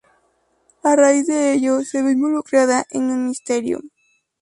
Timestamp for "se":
1.81-2.01